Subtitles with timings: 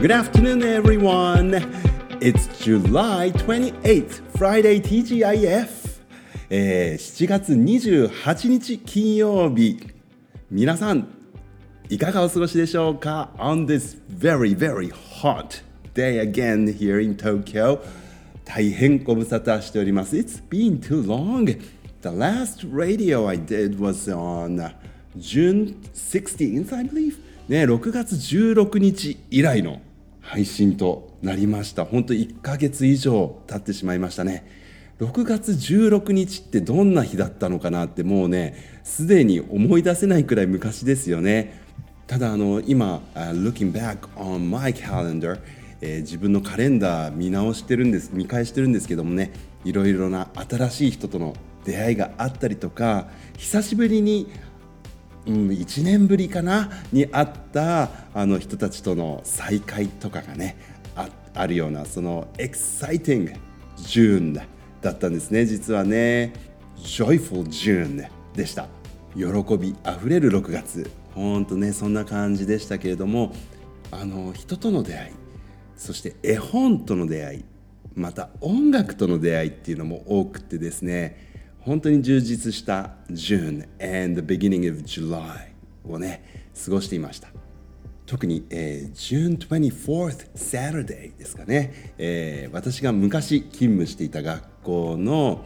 [0.00, 1.54] Good afternoon, everyone.
[2.20, 5.68] It's July 28th, Friday TGIF.
[6.48, 9.80] えー、7月28日金曜日。
[10.52, 11.08] 皆さん、
[11.88, 15.64] いかがお過ごしでしょうか ?On this very, very hot
[15.94, 17.80] day again here in Tokyo.
[18.44, 20.14] 大変ご無沙汰しております。
[20.14, 21.60] It's been too long.
[22.02, 24.72] The last radio I did was on
[25.16, 27.16] June 16th, I believe.
[27.48, 29.80] ね、6月16日以来の
[30.28, 31.86] 配信となりました。
[31.86, 34.46] 本当1ヶ月以上経ってしまいましたね。
[35.00, 41.62] 6月16日ってどんな日だったのかなってもうねすでに思い出せないくらい昔ですよね。
[42.06, 45.38] ただあの今、looking back on my calendar
[45.80, 49.30] えー、自分のカレンダー見直してるんです見返してるんですけどもね
[49.64, 54.28] いろいろな新しい人との出会いがあったりとか久しぶりに
[55.28, 60.56] うん、1年ぶりかなに会ったあの人たちとの再会とかがね
[60.96, 63.32] ああるようなそのエキサイティング
[63.76, 64.40] June
[64.80, 65.46] だったんですね。
[65.46, 66.32] 実はね
[66.78, 68.66] Joyful June でした。
[69.14, 69.24] 喜
[69.58, 70.90] びあふれる6月。
[71.14, 73.32] ほんとねそんな感じでしたけれども
[73.90, 75.12] あの人との出会い
[75.76, 77.44] そして絵本との出会い
[77.94, 81.27] また音楽との出会いっていうのも多くてですね
[81.60, 85.52] 本当に充実した June and the beginning of July
[85.84, 86.22] をね
[86.64, 87.28] 過ごしていました。
[88.06, 95.44] 特に、えー、June 24th Saturday ですかね、えー、私が昔勤務していた学校の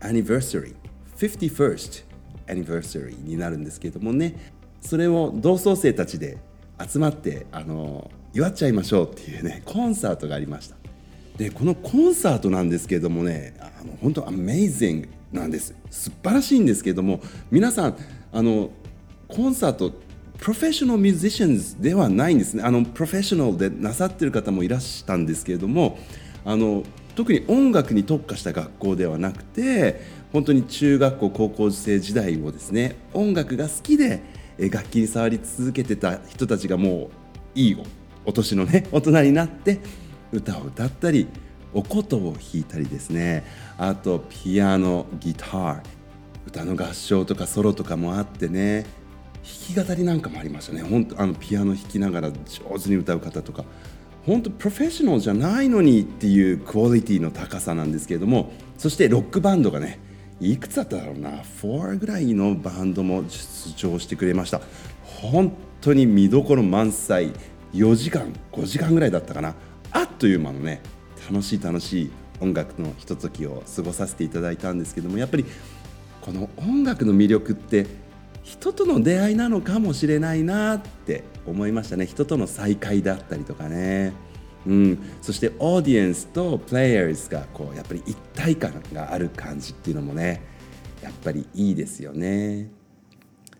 [0.00, 0.74] anniversary
[1.18, 2.04] 51st
[2.46, 6.38] anniversary になるんですけどもねそれを同窓生たちで
[6.82, 10.76] 集まってあの祝っちゃいましょうっていうねコンサートがありました。
[11.36, 15.74] でこのコンサートなんですけれどもねあの本当 amazing なんです。
[15.90, 17.96] 素晴らしいんですけれども皆さん
[18.32, 18.70] あの
[19.28, 19.92] コンサート
[20.38, 22.62] プロフェッショナルミュージシャンズではないんですね。
[22.62, 25.98] あのプロフェッショナルでなさってる方もいらしたんですけれども
[26.44, 26.84] あの
[27.16, 30.00] 特に音楽に特化した学校ではなくて
[30.32, 34.22] 本当に中学校高校生時代をですね音楽が好きで
[34.70, 37.10] 楽器に触り続けてた人たちがも
[37.54, 37.76] ういい
[38.24, 39.80] お年のね大人になって
[40.32, 41.26] 歌を歌ったり
[41.74, 43.44] お琴を弾いたりですね。
[43.76, 45.80] あとピアノギター
[46.46, 48.86] 歌の合唱とかソロとかもあってね。
[49.74, 50.82] 弾き語りなんかもありましたね。
[50.82, 53.64] 本当あのピアノ弾きながら上手に歌う方とか。
[54.26, 58.52] 本当プロフェッショナルじゃないのにっていうクオリティの高さなんですけれども。
[58.76, 59.98] そしてロックバンドがね
[60.40, 61.42] いくつだっただろうな。
[61.62, 64.60] 4ぐらいのバンドも出場してくれました。
[65.04, 67.32] 本当に見どころ満載。
[67.74, 69.54] 4時間5時間ぐらいだったかな。
[69.90, 70.80] あっという間のね
[71.30, 75.44] 楽しい楽しい音楽のひとときを過ごさせていただいたんですけどもやっぱり
[76.22, 77.86] この音楽の魅力って
[78.42, 84.14] 人との出会いなのかもしれないなって思いましたね人との再会だったりとかね、
[84.66, 90.42] うん、そしてオーディエンスとプレイヤーズがこうやっぱり一体感がある感じっていうのもね
[91.02, 92.70] やっぱりいいですよね。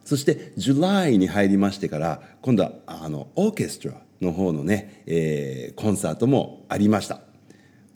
[0.04, 7.27] そして July に入りましてから今度はあのオーケストラの方のね、えー、コンサートもありました。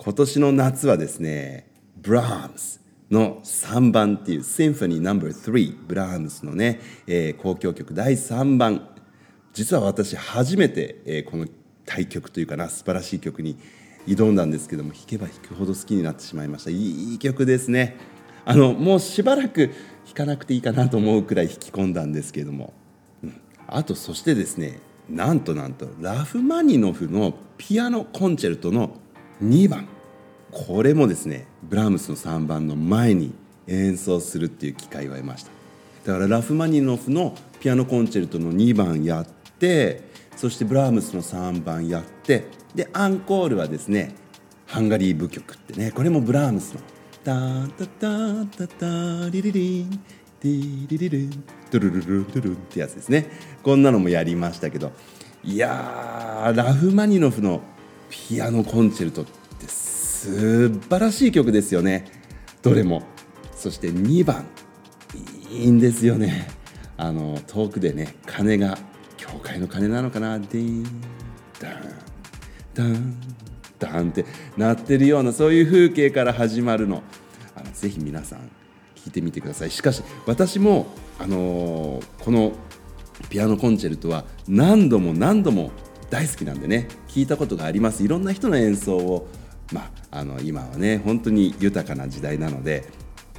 [0.04, 8.88] 今年の夏はですねブラームスの3番っていう Symphony No.3 ブラームスのね、えー、交響曲第3番。
[9.52, 11.46] 実は私初めて、えー、この
[11.86, 13.56] 対曲というかな素晴らしい曲に
[14.08, 16.70] 挑んだんですけども弾けば弾くほど好きになってしまいました。
[16.70, 17.96] いい曲ですね。
[18.44, 19.68] あのもうしばらく
[20.06, 22.72] 弾かなくていいかなと思うくらい弾き込んだんですけれども、
[23.22, 28.96] うん、あとそしてですねなんとなんとラフマニノフのピアノコンチェルトの
[29.42, 29.88] 2番。
[30.50, 33.32] これもですねブラームスの3番の前に
[33.66, 35.50] 演奏するっていう機会を得ました。
[36.04, 40.02] だからラフマニノフのピアノコンチェルトの2番やって
[40.36, 42.44] そしてブラームスの3番やって
[42.74, 44.14] でアンコールはですね
[44.66, 46.80] ハンガリー舞曲ってねこれもブラームスの
[47.24, 50.00] 「タタタタタリリリン
[50.40, 53.30] ティリリリントゥルルルトゥルってやつですね。
[53.62, 54.92] こんなのもやりましたけど。
[55.44, 57.62] いやラフマニノフの
[58.12, 62.04] ピアノコンチェルトって素晴らしい曲ですよね。
[62.60, 63.02] どれも。
[63.56, 64.44] そして2番。
[65.50, 66.48] いいんですよね。
[66.98, 68.76] あの遠くでね鐘が
[69.16, 70.38] 教会の鐘なのかな。
[70.38, 71.00] ディーン。
[71.58, 71.82] ダン。
[72.74, 73.16] ダン。
[73.78, 74.26] ダンって
[74.58, 77.02] 鳴ってるようなそういう風景から始まるの。
[77.56, 78.40] あのぜひ皆さん
[78.94, 79.70] 聞いてみてください。
[79.70, 80.86] しかし私も
[81.18, 82.52] あの、この
[83.30, 85.70] ピアノコンチェルトは何度も何度も
[86.12, 88.04] 大好きなんでね聞いたことがあります。
[88.04, 89.28] いろんな人の演奏を、
[89.72, 92.84] まあ、あの今はね本当に豊かな時代なので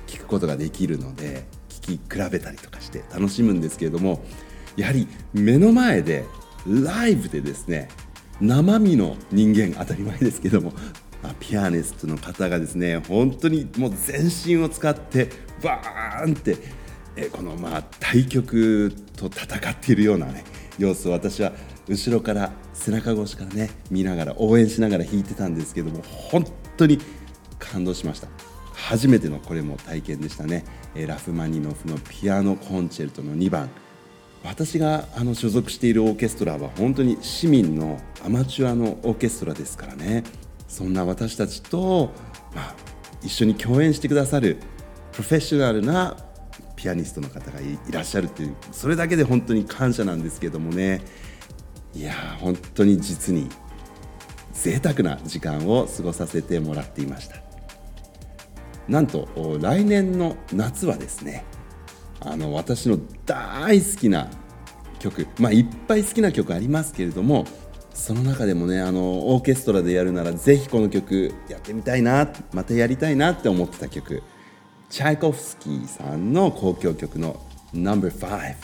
[0.08, 4.26] 聞くことができるので聞き比べたりとかして楽しむんですけれども
[4.76, 6.26] やはり目の前で
[6.66, 7.90] ライブでですね
[8.42, 10.74] 生身の人間当たり前ですけども
[11.22, 15.30] まピアニストの方がですね本当にもう全身を使って
[15.62, 16.58] バーンって
[17.16, 20.44] えこのまあ対局と戦っているようなね
[20.80, 21.52] 様子を私は
[21.88, 26.46] 後ろから背中越しからね見ながら応援しながら弾いてたんですけども本
[26.78, 27.00] 当に
[27.60, 28.28] 感動しました。
[28.74, 30.66] 初めてのこれも体験でしたね。
[31.08, 33.70] ラフマニノフのピアノコンチェルトの2番。
[34.44, 40.24] 私があの所属しているオーケストラは本当に市民のアマチュアのオーケストラですからね。
[40.68, 42.12] そんな私たちと、
[42.54, 42.76] まあ、
[43.22, 44.58] 一緒に共演してくださる
[45.14, 46.18] プロフェッショナルな
[46.76, 51.02] ピアニストの方がいらっしゃるっていうそれだけで本当に感謝なんですけどもね。
[51.94, 53.50] いや本当に実に
[54.52, 57.44] 贅沢な時間を過ごさせてもらっていました。
[58.88, 59.28] なんと
[59.62, 61.46] 来年の夏はですね
[62.20, 64.30] あの私の大好きな
[65.00, 67.46] 曲まあいっぱい好きな曲ありますけれども
[67.94, 74.24] その中でもねあのオーケストラでやるならぜひこの曲やってみたいなまたやりたいなって思ってた曲
[74.90, 77.40] チャイコフスキーさんの交響曲の
[77.74, 78.56] No.5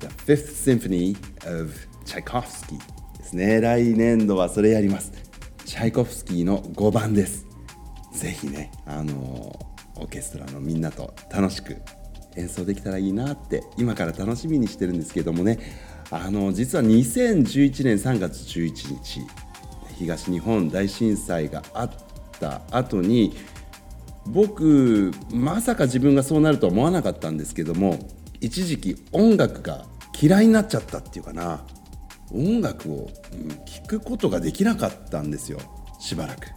[0.00, 1.16] The Fifth Symphony
[1.60, 2.78] of Tchaikovsky
[3.18, 3.60] ですね。
[3.60, 5.12] 来年度はそれやります。
[5.64, 7.46] チャイコフスキーの5番です。
[8.12, 9.14] ぜひねあの
[9.96, 11.76] オーケストラのみんなと楽しく
[12.36, 15.58] 演奏できたらいいなって今から楽しみにしてるんですけどもね。
[16.10, 19.20] あの実は2011年3月11日
[19.96, 21.90] 東日本大震災があっ
[22.38, 23.34] た後に
[24.26, 27.98] 僕まさか自分がそうなるとは思わなかったんですけども
[28.40, 29.86] 一時期音楽が
[30.20, 31.64] 嫌いになっちゃったっていうかな。
[32.34, 33.10] 音楽を
[33.64, 35.58] 聴くことができなかったんですよ
[35.98, 36.48] しばらく。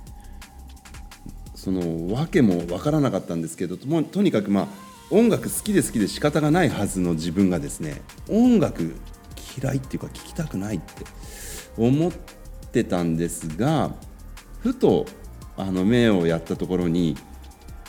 [1.66, 4.68] その訳も分からなかったんですけどもとにかくまあ
[5.10, 8.96] 音楽好きで好きで仕方がないはずの自分がですね音楽
[9.60, 11.06] 嫌いっていうか聴きたくないって
[11.76, 12.12] 思っ
[12.72, 13.96] てたんですが
[14.60, 15.08] ふと
[15.58, 17.18] あの目をやったところに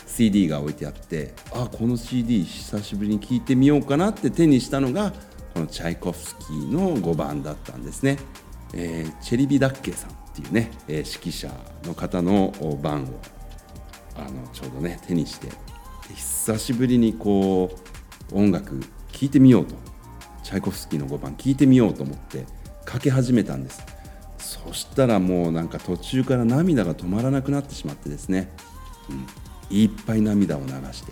[0.07, 5.13] CD が置いてあってあこの CD 久しぶりに聴いてみようかなって手にしたのが
[5.57, 8.19] このチャイコフスキーの5番だったんですね、
[8.75, 11.51] えー、チェリビダッケさんっていうね、えー、指揮者
[11.83, 13.19] の方の番を
[14.15, 15.49] あのちょうどね手にして
[16.13, 17.71] 久しぶりにこ
[18.31, 18.85] う音楽聴
[19.23, 19.73] いてみようと
[20.43, 22.45] チャイコフスキーの5番聴いてみようと思って
[22.85, 23.83] かけ始めたんです。
[24.37, 28.51] そしたらもうなんか途中から涙が止まらなくなってしまってですね、
[29.09, 31.11] うん、いっぱい涙を流して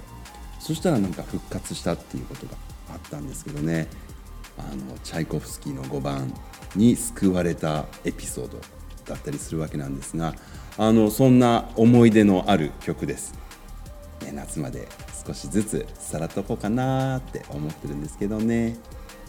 [0.59, 2.53] そしたらなんか復活したっていうことが
[2.93, 3.87] あったんですけどね。
[4.57, 6.33] あのチャイコフスキーの5番
[6.75, 8.59] に救われたエピソード
[9.05, 10.33] だったりするわけなんですが
[10.77, 13.33] あのそんな思い出のある曲です、
[14.21, 14.87] ね、夏まで
[15.25, 18.77] 少しずつさらっとこうかなって思ってるんですけどね。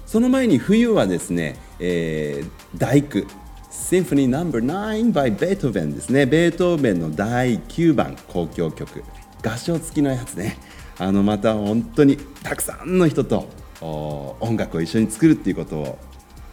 [0.05, 3.27] その前に冬はですね、えー、大工
[3.71, 6.27] Symphony No.9 by ベートーベンですね。
[6.27, 9.03] ベートーベンの第9番交響曲。
[9.43, 10.59] 合唱付きのやつね。
[10.99, 13.49] あのまた本当にたくさんの人と
[13.81, 15.99] 音楽を一緒に作るっていうことを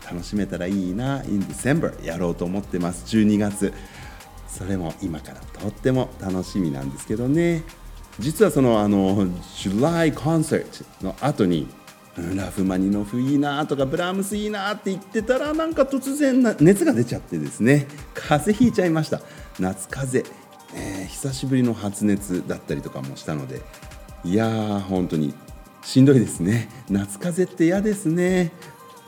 [0.06, 1.24] 楽しめたらいいな。
[1.24, 3.16] In December やろうと思ってます。
[3.16, 3.74] 12月。
[4.48, 7.64] それも今からとっても楽しみなんですけどね。
[8.20, 9.26] 実はそのあの
[9.56, 11.68] July Concert の後に
[12.36, 17.88] ラフマニノフいいなとかブラームスいいなって言ってたらなんか突然な熱が出ちゃってですね。
[18.14, 19.22] 風邪ひいちゃいました。
[19.60, 20.40] 夏風邪、
[20.76, 23.62] えー、久しぶりの発熱だったりとかもしたので。
[24.26, 25.34] いやー本当に
[25.84, 26.70] しんどいですね。
[26.90, 28.52] 夏風邪って嫌ですね。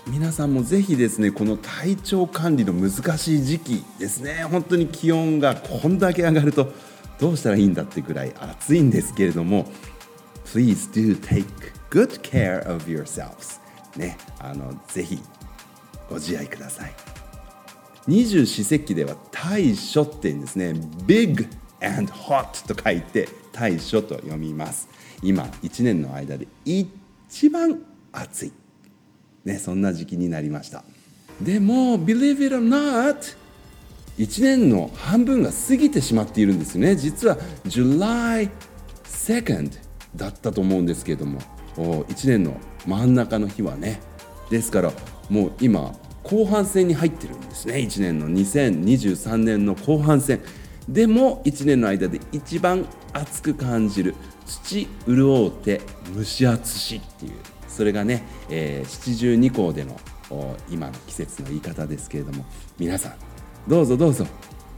[0.07, 4.43] 皆さんもぜひですねこの体調管理の難しい時期ですね。
[4.43, 6.71] 本当に気温がこんだけ上がると
[7.19, 9.65] どうしたらいいんだってぐらい暑いんですけれども
[10.45, 11.45] Please do take
[11.89, 13.59] good care of yourselves
[13.97, 15.19] ねあのぜひ
[16.09, 16.93] ご自愛ください。
[18.05, 20.73] 二十四節気では大暑って言うんですね。
[21.07, 21.47] big
[21.81, 24.87] and hot と書いて大暑と読みます。
[25.25, 27.79] 今1年の間で一番
[28.11, 28.53] 暑い、
[29.43, 30.83] ね、そんな時期になりました。
[31.41, 33.35] でも Believe it or not
[34.17, 36.95] 1年の半分が過ぎてしまっているんですね。
[36.95, 38.49] 実は July
[39.03, 39.71] 2nd
[40.15, 41.39] だったと思うんですけれども。
[41.75, 43.99] 1年の真ん中の日はね。
[44.49, 44.93] ですから
[45.29, 47.75] もう今後半戦に入ってるんですね。
[47.75, 50.39] 1年の2023年の後半戦。
[50.87, 54.15] でも1年の間で一番暑く感じる
[54.45, 55.81] 土潤うて
[56.15, 57.33] 蒸し暑しっていう
[57.67, 59.97] それがね、えー、七十二項での
[60.69, 62.45] 今の季節の言い方ですけれども
[62.77, 63.13] 皆さん
[63.67, 64.25] どうぞどうぞ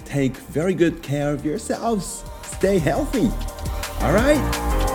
[0.05, 3.29] Take very good care of yourselves Stay healthy
[4.01, 4.39] Alright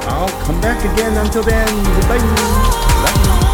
[0.08, 1.66] I'll come back again until then
[2.00, 3.51] Goodbye